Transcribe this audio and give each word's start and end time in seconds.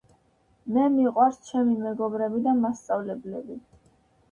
მე 0.77 0.85
მიყვარს 0.93 1.37
ჩემი 1.51 1.77
მეგობრები 1.83 2.43
და 2.49 2.57
მასწავლებლები. 2.65 3.63